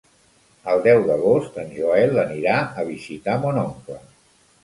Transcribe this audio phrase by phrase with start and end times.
[0.71, 3.99] El deu d'agost en Joel anirà a visitar mon oncle.